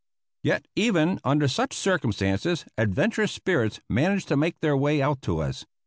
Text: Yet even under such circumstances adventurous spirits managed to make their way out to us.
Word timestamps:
Yet 0.41 0.67
even 0.75 1.19
under 1.23 1.47
such 1.47 1.75
circumstances 1.75 2.65
adventurous 2.75 3.33
spirits 3.33 3.81
managed 3.87 4.27
to 4.29 4.35
make 4.35 4.59
their 4.59 4.75
way 4.75 4.99
out 4.99 5.21
to 5.21 5.37
us. 5.43 5.67